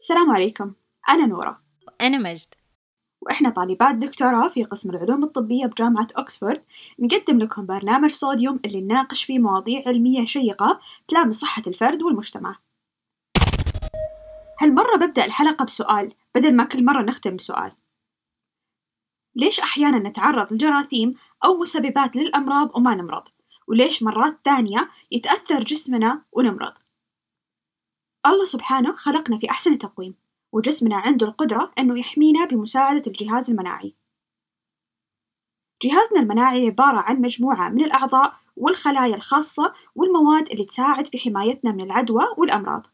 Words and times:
السلام 0.00 0.30
عليكم. 0.30 0.72
أنا 1.08 1.26
نورة. 1.26 1.58
أنا 2.00 2.18
مجد. 2.18 2.54
وإحنا 3.20 3.50
طالبات 3.50 3.94
دكتوراه 3.94 4.48
في 4.48 4.64
قسم 4.64 4.90
العلوم 4.90 5.24
الطبية 5.24 5.66
بجامعة 5.66 6.06
أكسفورد. 6.16 6.62
نقدم 6.98 7.38
لكم 7.38 7.66
برنامج 7.66 8.10
صوديوم 8.10 8.60
اللي 8.64 8.80
نناقش 8.80 9.24
فيه 9.24 9.38
مواضيع 9.38 9.82
علمية 9.86 10.24
شيقة 10.24 10.80
تلامس 11.08 11.34
صحة 11.34 11.62
الفرد 11.66 12.02
والمجتمع. 12.02 12.56
هالمرة 14.60 14.96
ببدأ 14.96 15.24
الحلقة 15.24 15.64
بسؤال 15.64 16.12
بدل 16.34 16.56
ما 16.56 16.64
كل 16.64 16.84
مرة 16.84 17.02
نختم 17.02 17.36
بسؤال. 17.36 17.72
ليش 19.36 19.60
أحيانا 19.60 20.08
نتعرض 20.08 20.52
لجراثيم 20.52 21.14
أو 21.44 21.56
مسببات 21.56 22.16
للأمراض 22.16 22.76
وما 22.76 22.94
نمرض؟ 22.94 23.28
وليش 23.68 24.02
مرات 24.02 24.40
ثانية 24.44 24.90
يتأثر 25.12 25.64
جسمنا 25.64 26.22
ونمرض؟ 26.32 26.72
الله 28.26 28.44
سبحانه 28.44 28.92
خلقنا 28.92 29.38
في 29.38 29.50
أحسن 29.50 29.78
تقويم 29.78 30.14
وجسمنا 30.52 30.96
عنده 30.96 31.26
القدرة 31.26 31.72
أنه 31.78 31.98
يحمينا 31.98 32.44
بمساعدة 32.44 33.02
الجهاز 33.06 33.50
المناعي. 33.50 33.94
جهازنا 35.82 36.20
المناعي 36.20 36.66
عبارة 36.66 36.98
عن 36.98 37.20
مجموعة 37.20 37.68
من 37.68 37.84
الأعضاء 37.84 38.34
والخلايا 38.56 39.14
الخاصة 39.14 39.72
والمواد 39.94 40.50
اللي 40.50 40.64
تساعد 40.64 41.06
في 41.06 41.18
حمايتنا 41.18 41.72
من 41.72 41.80
العدوى 41.80 42.22
والأمراض. 42.36 42.86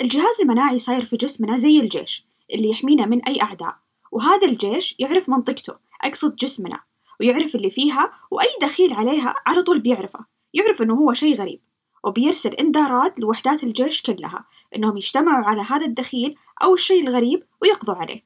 الجهاز 0.00 0.40
المناعي 0.42 0.78
صاير 0.78 1.04
في 1.04 1.16
جسمنا 1.16 1.56
زي 1.56 1.80
الجيش 1.80 2.26
اللي 2.54 2.70
يحمينا 2.70 3.06
من 3.06 3.24
أي 3.24 3.42
أعداء 3.42 3.76
وهذا 4.12 4.48
الجيش 4.48 4.96
يعرف 4.98 5.28
منطقته 5.28 5.78
أقصد 6.02 6.36
جسمنا 6.36 6.80
ويعرف 7.20 7.54
اللي 7.54 7.70
فيها 7.70 8.12
وأي 8.30 8.48
دخيل 8.62 8.92
عليها 8.92 9.34
على 9.46 9.62
طول 9.62 9.80
بيعرفه 9.80 10.26
يعرف 10.54 10.82
إنه 10.82 10.94
هو 10.94 11.12
شيء 11.12 11.36
غريب. 11.36 11.60
وبيرسل 12.04 12.54
إنذارات 12.54 13.20
لوحدات 13.20 13.64
الجيش 13.64 14.02
كلها 14.02 14.44
إنهم 14.76 14.96
يجتمعوا 14.96 15.44
على 15.44 15.62
هذا 15.62 15.86
الدخيل 15.86 16.36
أو 16.62 16.74
الشيء 16.74 17.08
الغريب 17.08 17.46
ويقضوا 17.62 17.94
عليه. 17.94 18.24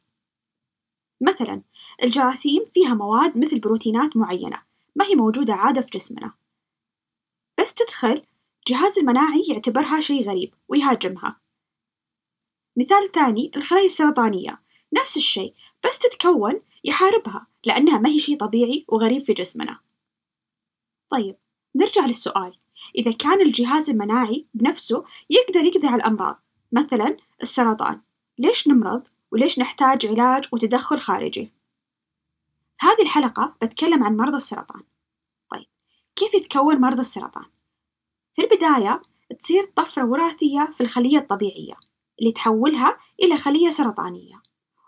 مثلا 1.21 1.63
الجراثيم 2.03 2.65
فيها 2.75 2.95
مواد 2.95 3.39
مثل 3.39 3.61
بروتينات 3.61 4.17
معينة 4.17 4.63
ما 4.97 5.05
هي 5.05 5.15
موجودة 5.15 5.55
عادة 5.55 5.83
في 5.83 5.91
جسمنا. 5.91 6.35
بس 7.61 7.75
تدخل 7.75 8.23
جهاز 8.69 8.99
المناعي 8.99 9.45
يعتبرها 9.49 10.01
شيء 10.01 10.29
غريب 10.29 10.55
ويهاجمها. 10.69 11.41
مثال 12.77 13.13
ثاني 13.13 13.51
الخلايا 13.57 13.85
السرطانية 13.85 14.63
نفس 14.93 15.17
الشيء 15.17 15.55
بس 15.85 15.99
تتكون 15.99 16.61
يحاربها 16.85 17.47
لأنها 17.65 17.99
ما 17.99 18.09
هي 18.09 18.19
شيء 18.19 18.37
طبيعي 18.37 18.85
وغريب 18.89 19.25
في 19.25 19.33
جسمنا. 19.33 19.81
طيب 21.09 21.37
نرجع 21.77 22.07
للسؤال. 22.07 22.57
إذا 22.99 23.13
كان 23.13 23.41
الجهاز 23.41 23.91
المناعي 23.91 24.47
بنفسه 24.55 25.05
يقدر 25.31 25.61
يقضي 25.65 25.87
على 25.87 25.97
الأمراض 25.97 26.43
مثلا 26.73 27.17
السرطان. 27.43 28.01
ليش 28.39 28.69
نمرض؟ 28.69 29.03
وليش 29.33 29.59
نحتاج 29.59 30.07
علاج 30.07 30.45
وتدخل 30.53 30.99
خارجي؟ 30.99 31.53
في 32.79 32.87
هذه 32.87 33.03
الحلقة 33.03 33.55
بتكلم 33.63 34.05
عن 34.05 34.17
مرضى 34.17 34.37
السرطان. 34.37 34.83
طيب 35.51 35.67
كيف 36.17 36.35
يتكون 36.35 36.81
مرضى 36.81 37.01
السرطان؟ 37.01 37.45
في 38.35 38.43
البداية 38.43 39.03
تصير 39.43 39.65
طفرة 39.77 40.05
وراثية 40.05 40.71
في 40.73 40.81
الخلية 40.81 41.19
الطبيعية 41.19 41.75
اللي 42.21 42.33
تحولها 42.33 42.99
إلى 43.23 43.37
خلية 43.37 43.71
سرطانية. 43.71 44.43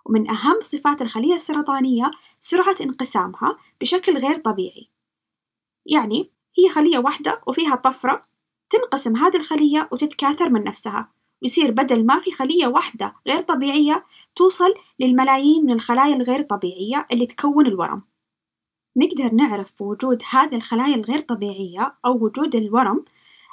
ومن 0.04 0.30
أهم 0.30 0.60
صفات 0.60 1.02
الخلية 1.02 1.34
السرطانية 1.34 2.10
سرعة 2.40 2.76
انقسامها 2.80 3.58
بشكل 3.80 4.16
غير 4.18 4.36
طبيعي. 4.36 4.90
يعني 5.86 6.30
هي 6.58 6.68
خلية 6.68 6.98
واحدة 6.98 7.40
وفيها 7.46 7.74
طفرة 7.74 8.22
تنقسم 8.70 9.16
هذه 9.16 9.36
الخلية 9.36 9.88
وتتكاثر 9.92 10.50
من 10.50 10.64
نفسها 10.64 11.08
ويصير 11.42 11.70
بدل 11.70 12.06
ما 12.06 12.18
في 12.18 12.32
خلية 12.32 12.66
واحدة 12.66 13.14
غير 13.26 13.40
طبيعية 13.40 14.04
توصل 14.36 14.74
للملايين 15.00 15.64
من 15.64 15.72
الخلايا 15.72 16.14
الغير 16.14 16.42
طبيعية 16.42 17.06
اللي 17.12 17.26
تكون 17.26 17.66
الورم. 17.66 18.02
نقدر 18.96 19.34
نعرف 19.34 19.72
بوجود 19.78 20.22
هذه 20.30 20.56
الخلايا 20.56 20.94
الغير 20.94 21.20
طبيعية 21.20 21.94
أو 22.06 22.24
وجود 22.24 22.54
الورم 22.54 23.04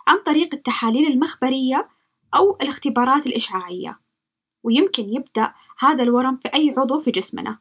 عن 0.08 0.18
طريق 0.18 0.54
التحاليل 0.54 1.12
المخبرية 1.12 1.90
أو 2.36 2.58
الاختبارات 2.62 3.28
الإشعاعية 3.28 4.00
ويمكن 4.64 5.10
يبدأ 5.10 5.54
هذا 5.80 6.04
الورم 6.04 6.38
في 6.38 6.50
أي 6.56 6.76
عضو 6.78 7.00
في 7.00 7.12
جسمنا. 7.12 7.60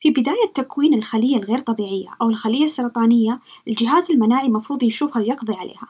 في 0.00 0.10
بداية 0.10 0.52
تكوين 0.54 0.94
الخلية 0.94 1.36
الغير 1.36 1.58
طبيعية 1.58 2.08
أو 2.22 2.30
الخلية 2.30 2.64
السرطانية 2.64 3.40
الجهاز 3.68 4.10
المناعي 4.10 4.48
مفروض 4.48 4.82
يشوفها 4.82 5.22
ويقضي 5.22 5.54
عليها. 5.54 5.88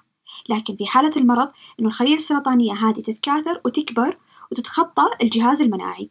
لكن 0.49 0.77
في 0.77 0.87
حالة 0.87 1.11
المرض 1.17 1.49
إنه 1.81 1.89
الخلية 1.89 2.15
السرطانية 2.15 2.73
هذه 2.73 3.01
تتكاثر 3.01 3.61
وتكبر 3.65 4.19
وتتخطى 4.53 5.11
الجهاز 5.23 5.63
المناعي. 5.63 6.11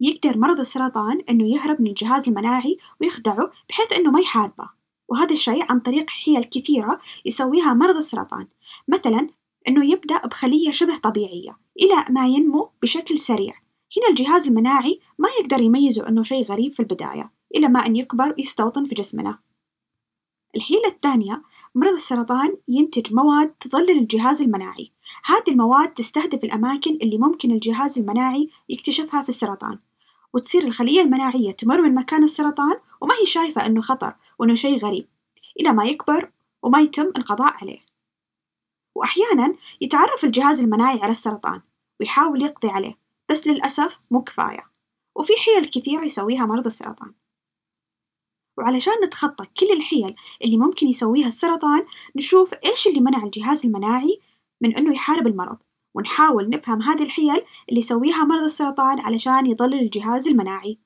يقدر 0.00 0.38
مرض 0.38 0.60
السرطان 0.60 1.20
إنه 1.30 1.54
يهرب 1.54 1.80
من 1.80 1.86
الجهاز 1.86 2.28
المناعي 2.28 2.76
ويخدعه 3.00 3.50
بحيث 3.68 3.92
إنه 3.92 4.10
ما 4.10 4.20
يحاربه. 4.20 4.70
وهذا 5.08 5.32
الشيء 5.32 5.64
عن 5.72 5.80
طريق 5.80 6.10
حيل 6.10 6.44
كثيرة 6.44 7.00
يسويها 7.24 7.74
مرض 7.74 7.96
السرطان. 7.96 8.48
مثلا 8.88 9.28
إنه 9.68 9.92
يبدأ 9.92 10.26
بخلية 10.26 10.70
شبه 10.70 10.96
طبيعية 10.96 11.58
إلى 11.80 12.04
ما 12.10 12.26
ينمو 12.26 12.70
بشكل 12.82 13.18
سريع. 13.18 13.54
هنا 13.96 14.08
الجهاز 14.10 14.46
المناعي 14.46 15.00
ما 15.18 15.28
يقدر 15.40 15.60
يميزه 15.60 16.08
أنه 16.08 16.22
شيء 16.22 16.44
غريب 16.44 16.72
في 16.72 16.80
البداية 16.80 17.32
إلى 17.54 17.68
ما 17.68 17.86
أن 17.86 17.96
يكبر 17.96 18.34
ويستوطن 18.38 18.84
في 18.84 18.94
جسمنا. 18.94 19.38
الحيلة 20.56 20.88
الثانية 20.88 21.42
مرض 21.74 21.92
السرطان 21.92 22.56
ينتج 22.68 23.14
مواد 23.14 23.48
تظلل 23.60 23.98
الجهاز 23.98 24.42
المناعي. 24.42 24.92
هذه 25.24 25.50
المواد 25.52 25.94
تستهدف 25.94 26.44
الأماكن 26.44 26.98
اللي 27.02 27.18
ممكن 27.18 27.50
الجهاز 27.50 27.98
المناعي 27.98 28.50
يكتشفها 28.68 29.22
في 29.22 29.28
السرطان. 29.28 29.78
وتصير 30.34 30.64
الخلية 30.64 31.00
المناعية 31.00 31.52
تمر 31.52 31.82
من 31.82 31.94
مكان 31.94 32.22
السرطان 32.22 32.76
وما 33.00 33.14
هي 33.14 33.26
شايفة 33.26 33.66
أنه 33.66 33.80
خطر 33.80 34.14
وأنه 34.38 34.54
شيء 34.54 34.78
غريب 34.78 35.08
إلى 35.60 35.72
ما 35.72 35.84
يكبر 35.84 36.30
وما 36.62 36.80
يتم 36.80 37.12
القضاء 37.16 37.52
عليه. 37.62 37.78
وأحيانا 38.94 39.54
يتعرف 39.80 40.24
الجهاز 40.24 40.60
المناعي 40.60 41.00
على 41.02 41.12
السرطان 41.12 41.60
ويحاول 42.00 42.42
يقضي 42.42 42.68
عليه. 42.68 43.07
بس 43.30 43.46
للأسف 43.46 43.98
مو 44.10 44.22
كفاية. 44.22 44.70
وفي 45.16 45.32
حيل 45.44 45.64
كثيرة 45.64 46.04
يسويها 46.04 46.46
مرضى 46.46 46.66
السرطان. 46.66 47.14
وعلشان 48.58 48.92
نتخطى 49.04 49.46
كل 49.60 49.66
الحيل 49.76 50.14
اللي 50.44 50.56
ممكن 50.56 50.86
يسويها 50.86 51.26
السرطان 51.26 51.86
نشوف 52.16 52.54
إيش 52.66 52.86
اللي 52.86 53.00
منع 53.00 53.24
الجهاز 53.24 53.66
المناعي 53.66 54.20
من 54.60 54.76
إنه 54.76 54.92
يحارب 54.92 55.26
المرض. 55.26 55.58
ونحاول 55.94 56.48
نفهم 56.48 56.82
هذه 56.82 57.02
الحيل 57.02 57.44
اللي 57.68 57.80
يسويها 57.80 58.24
مرضى 58.24 58.44
السرطان 58.44 59.00
علشان 59.00 59.46
يظلل 59.46 59.80
الجهاز 59.80 60.28
المناعي. 60.28 60.78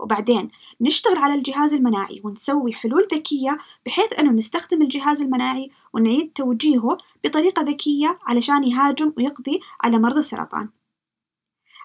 وبعدين 0.00 0.50
نشتغل 0.80 1.18
على 1.18 1.34
الجهاز 1.34 1.74
المناعي 1.74 2.20
ونسوي 2.24 2.72
حلول 2.74 3.08
ذكية 3.14 3.58
بحيث 3.86 4.18
أنه 4.18 4.32
نستخدم 4.32 4.82
الجهاز 4.82 5.22
المناعي 5.22 5.70
ونعيد 5.92 6.32
توجيهه 6.32 6.96
بطريقة 7.24 7.62
ذكية 7.62 8.18
علشان 8.22 8.64
يهاجم 8.64 9.12
ويقضي 9.16 9.60
على 9.80 9.98
مرضى 9.98 10.18
السرطان. 10.18 10.68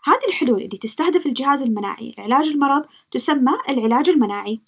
هذه 0.04 0.28
الحلول 0.28 0.62
اللي 0.62 0.78
تستهدف 0.78 1.26
الجهاز 1.26 1.64
المناعي. 1.64 2.16
لعلاج 2.18 2.48
المرض 2.48 2.86
تسمى 3.12 3.54
العلاج 3.70 4.10
المناعي. 4.10 4.62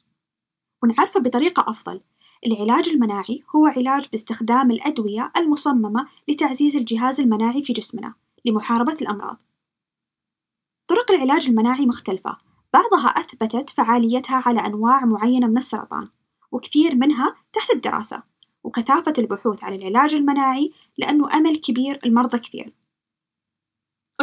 ونعرفه 0.84 1.20
بطريقة 1.20 1.66
أفضل. 1.68 2.02
العلاج 2.46 2.90
المناعي 2.90 3.44
هو 3.56 3.66
علاج 3.66 4.08
باستخدام 4.12 4.72
الأدوية 4.72 5.32
المصممة 5.38 6.08
لتعزيز 6.28 6.76
الجهاز 6.76 7.20
المناعي 7.22 7.64
في 7.64 7.74
جسمنا 7.74 8.14
لمحاربة 8.46 8.98
الأمراض. 9.02 9.42
طرق 10.88 11.12
العلاج 11.12 11.48
المناعي 11.48 11.86
مختلفة. 11.86 12.38
بعضها 12.74 13.08
أثبتت 13.08 13.70
فعاليتها 13.70 14.44
على 14.46 14.60
أنواع 14.60 15.06
معينة 15.06 15.48
من 15.48 15.58
السرطان 15.58 16.10
وكثير 16.52 16.96
منها 16.96 17.36
تحت 17.54 17.70
الدراسة. 17.70 18.24
وكثافة 18.64 19.14
البحوث 19.18 19.64
عن 19.64 19.74
العلاج 19.74 20.16
المناعي 20.16 20.72
لأنه 20.98 21.34
أمل 21.34 21.56
كبير 21.56 22.00
المرضى 22.06 22.40
كثير. 22.40 22.74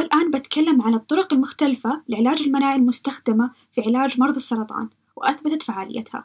والآن 0.01 0.31
بتكلم 0.31 0.83
عن 0.83 0.95
الطرق 0.95 1.33
المختلفة 1.33 2.03
لعلاج 2.09 2.43
المناعي 2.43 2.77
المستخدمة 2.77 3.51
في 3.73 3.81
علاج 3.81 4.21
مرضى 4.21 4.37
السرطان 4.37 4.89
وأثبتت 5.17 5.63
فعاليتها. 5.63 6.25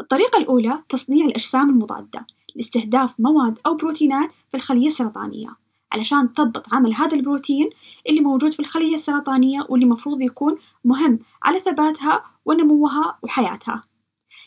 الطريقة 0.00 0.38
الأولى 0.38 0.82
تصنيع 0.88 1.26
الأجسام 1.26 1.70
المضادة 1.70 2.26
لاستهداف 2.54 3.20
مواد 3.20 3.58
أو 3.66 3.74
بروتينات 3.74 4.30
في 4.50 4.56
الخلية 4.56 4.86
السرطانية 4.86 5.56
علشان 5.92 6.32
تضبط 6.32 6.74
عمل 6.74 6.94
هذا 6.94 7.16
البروتين 7.16 7.70
اللي 8.08 8.20
موجود 8.20 8.52
في 8.52 8.60
الخلية 8.60 8.94
السرطانية 8.94 9.66
واللي 9.68 9.86
مفروض 9.86 10.20
يكون 10.20 10.58
مهم 10.84 11.18
على 11.42 11.60
ثباتها 11.60 12.24
ونموها 12.44 13.18
وحياتها. 13.22 13.84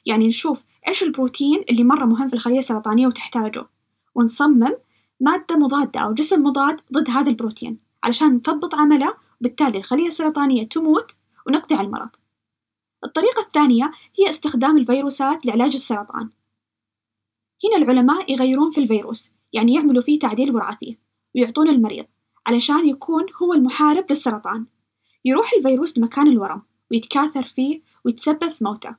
يعني 0.06 0.28
نشوف 0.28 0.64
إيش 0.88 1.04
البروتين 1.04 1.64
اللي 1.70 1.84
مرة 1.84 2.06
مهم 2.06 2.28
في 2.28 2.34
الخلية 2.34 2.60
السرطانية 2.60 3.08
وتحتاجه 3.08 3.66
ونصمم 4.16 4.72
مادة 5.20 5.58
مضادة 5.58 6.00
أو 6.00 6.14
جسم 6.14 6.44
مضاد 6.44 6.82
ضد 6.94 7.10
هذا 7.10 7.30
البروتين. 7.30 7.85
علشان 8.06 8.36
نثبط 8.36 8.76
عمله 8.76 9.14
وبالتالي 9.42 9.78
الخلية 9.78 10.08
السرطانية 10.08 10.64
تموت 10.64 11.18
ونقضي 11.48 11.76
على 11.76 11.88
المرض. 11.88 12.10
الطريقة 13.04 13.42
الثانية 13.42 13.92
هي 14.20 14.30
استخدام 14.30 14.78
الفيروسات 14.78 15.46
لعلاج 15.46 15.74
السرطان. 15.74 16.30
هنا 17.66 17.78
العلماء 17.78 18.32
يغيرون 18.34 18.72
في 18.72 18.82
الفيروس 18.82 19.34
يعني 19.54 19.74
يعملوا 19.74 20.02
فيه 20.02 20.20
تعديل 20.20 20.56
وراثي 20.56 20.98
ويعطون 21.36 21.70
المريض 21.70 22.06
علشان 22.48 22.90
يكون 22.90 23.26
هو 23.44 23.54
المحارب 23.54 24.06
للسرطان. 24.10 24.66
يروح 25.26 25.54
الفيروس 25.58 25.98
لمكان 25.98 26.28
الورم 26.28 26.62
ويتكاثر 26.92 27.44
فيه 27.44 27.82
ويتسبب 28.06 28.50
في 28.50 28.64
موته. 28.64 28.96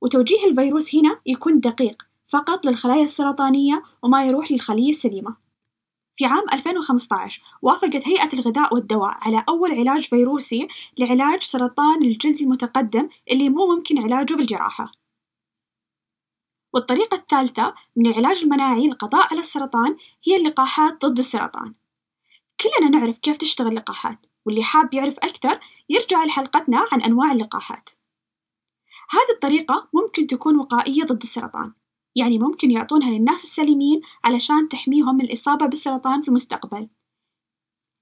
وتوجيه 0.00 0.46
الفيروس 0.46 0.94
هنا 0.94 1.20
يكون 1.26 1.60
دقيق 1.60 2.02
فقط 2.28 2.66
للخلايا 2.66 3.04
السرطانية 3.04 3.82
وما 4.02 4.26
يروح 4.26 4.52
للخلية 4.52 4.90
السليمة. 4.90 5.47
في 6.18 6.26
عام 6.26 6.44
2015 6.52 7.42
وافقت 7.62 8.08
هيئة 8.08 8.28
الغذاء 8.32 8.74
والدواء 8.74 9.18
على 9.20 9.44
أول 9.48 9.72
علاج 9.72 10.08
فيروسي 10.08 10.68
لعلاج 10.98 11.42
سرطان 11.42 12.02
الجلد 12.02 12.40
المتقدم 12.40 13.08
اللي 13.30 13.48
مو 13.48 13.74
ممكن 13.74 13.98
علاجه 13.98 14.34
بالجراحة. 14.34 14.92
والطريقة 16.74 17.14
الثالثة 17.14 17.74
من 17.96 18.06
العلاج 18.06 18.42
المناعي 18.42 18.86
للقضاء 18.86 19.26
على 19.30 19.40
السرطان 19.40 19.96
هي 20.26 20.36
اللقاحات 20.36 21.04
ضد 21.04 21.18
السرطان. 21.18 21.74
كلنا 22.60 22.90
نعرف 22.90 23.18
كيف 23.18 23.36
تشتغل 23.36 23.68
اللقاحات 23.68 24.18
واللي 24.46 24.62
حاب 24.62 24.94
يعرف 24.94 25.18
أكثر 25.18 25.60
يرجع 25.88 26.24
لحلقتنا 26.24 26.86
عن 26.92 27.02
أنواع 27.02 27.32
اللقاحات. 27.32 27.90
هذه 29.10 29.34
الطريقة 29.34 29.88
ممكن 29.92 30.26
تكون 30.26 30.58
وقائية 30.58 31.04
ضد 31.04 31.22
السرطان. 31.22 31.72
يعني 32.18 32.38
ممكن 32.38 32.70
يعطونها 32.70 33.10
للناس 33.10 33.44
السليمين 33.44 34.00
علشان 34.24 34.68
تحميهم 34.68 35.14
من 35.14 35.24
الإصابة 35.24 35.66
بالسرطان 35.66 36.20
في 36.20 36.28
المستقبل. 36.28 36.88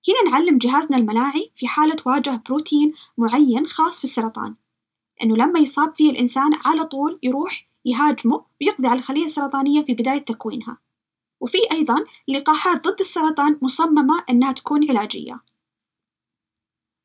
هنا 0.09 0.31
نعلم 0.31 0.59
جهازنا 0.59 0.97
المناعي 0.97 1.53
في 1.55 1.69
حالة 1.69 1.97
واجه 2.07 2.43
بروتين 2.47 2.93
معين 3.19 3.67
خاص 3.67 3.99
في 3.99 4.05
السرطان. 4.05 4.55
إنه 5.23 5.37
لما 5.37 5.61
يصاب 5.61 5.95
فيه 5.95 6.11
الإنسان 6.11 6.51
على 6.65 6.85
طول 6.85 7.19
يروح 7.23 7.69
يهاجمه 7.85 8.45
ويقضي 8.61 8.89
على 8.89 8.99
الخلية 8.99 9.25
السرطانية 9.25 9.83
في 9.83 9.95
بداية 9.95 10.19
تكوينها. 10.19 10.79
وفي 11.41 11.59
أيضا 11.73 12.05
لقاحات 12.29 12.89
ضد 12.89 13.01
السرطان 13.01 13.59
مصممة 13.62 14.25
إنها 14.31 14.53
تكون 14.53 14.91
علاجية. 14.91 15.43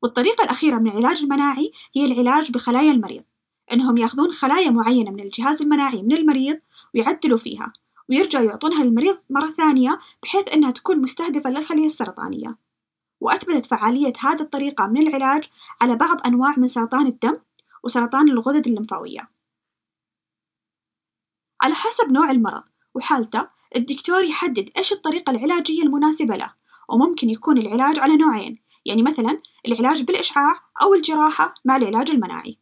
والطريقة 0.02 0.44
الأخيرة 0.44 0.78
من 0.78 0.88
العلاج 0.88 1.22
المناعي 1.22 1.72
هي 1.96 2.04
العلاج 2.04 2.50
بخلايا 2.50 2.92
المريض. 2.92 3.24
إنهم 3.72 3.96
يأخذون 3.96 4.32
خلايا 4.32 4.70
معينة 4.70 5.10
من 5.10 5.20
الجهاز 5.20 5.62
المناعي 5.62 6.02
من 6.02 6.12
المريض 6.12 6.60
ويعدلوا 6.94 7.38
فيها 7.38 7.72
ويرجعوا 8.08 8.44
يعطونها 8.44 8.84
للمريض 8.84 9.18
مرة 9.30 9.50
ثانية 9.50 9.98
بحيث 10.22 10.52
إنها 10.52 10.70
تكون 10.70 11.02
مستهدفة 11.02 11.50
للخلية 11.50 11.86
السرطانية. 11.86 12.56
وأثبتت 13.20 13.66
فعالية 13.66 14.12
هذه 14.20 14.40
الطريقة 14.40 14.86
من 14.86 15.08
العلاج 15.08 15.50
على 15.80 15.96
بعض 15.96 16.26
أنواع 16.26 16.54
من 16.56 16.68
سرطان 16.68 17.06
الدم 17.06 17.36
وسرطان 17.84 18.28
الغدد 18.28 18.66
الليمفاوية 18.66 19.30
على 21.62 21.74
حسب 21.74 22.12
نوع 22.12 22.30
المرض 22.30 22.62
وحالته 22.94 23.48
الدكتور 23.76 24.24
يحدد 24.24 24.70
إيش 24.76 24.92
الطريقة 24.92 25.30
العلاجية 25.30 25.82
المناسبة 25.82 26.36
له 26.36 26.54
وممكن 26.88 27.30
يكون 27.30 27.58
العلاج 27.58 27.98
على 27.98 28.16
نوعين 28.16 28.62
يعني 28.86 29.02
مثلا 29.02 29.42
العلاج 29.68 30.02
بالإشعاع 30.02 30.60
أو 30.82 30.94
الجراحة 30.94 31.54
مع 31.64 31.76
العلاج 31.76 32.10
المناعي. 32.10 32.58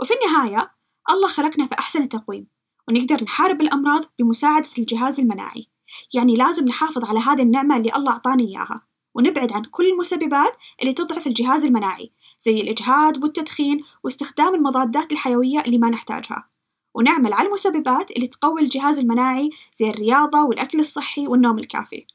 وفي 0.00 0.14
النهاية 0.14 0.70
الله 1.10 1.28
خلقنا 1.28 1.66
في 1.66 1.74
أحسن 1.78 2.08
تقويم. 2.08 2.46
ونقدر 2.88 3.24
نحارب 3.24 3.60
الأمراض 3.60 4.04
بمساعدة 4.18 4.68
الجهاز 4.78 5.20
المناعي. 5.20 5.68
يعني 6.14 6.34
لازم 6.34 6.64
نحافظ 6.64 7.04
على 7.04 7.18
هذه 7.18 7.42
النعمة 7.42 7.76
اللي 7.76 7.90
الله 7.96 8.12
أعطانا 8.12 8.44
إياها. 8.44 8.86
ونبعد 9.14 9.52
عن 9.52 9.64
كل 9.64 9.86
المسببات 9.86 10.56
اللي 10.82 10.92
تضعف 10.92 11.26
الجهاز 11.26 11.64
المناعي 11.64 12.12
زي 12.42 12.60
الإجهاد 12.60 13.22
والتدخين 13.22 13.84
واستخدام 14.04 14.54
المضادات 14.54 15.12
الحيوية 15.12 15.60
اللي 15.60 15.78
ما 15.78 15.90
نحتاجها. 15.90 16.48
ونعمل 16.94 17.32
على 17.32 17.48
المسببات 17.48 18.10
اللي 18.10 18.26
تقوي 18.26 18.60
الجهاز 18.60 18.98
المناعي 18.98 19.50
زي 19.76 19.90
الرياضة 19.90 20.42
والأكل 20.42 20.80
الصحي 20.80 21.26
والنوم 21.26 21.58
الكافي. 21.58 22.06